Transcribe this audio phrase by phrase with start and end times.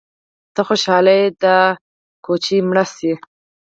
[0.53, 1.57] _ته خوشاله يې چې دا
[2.25, 3.11] کوچۍ مړه شي؟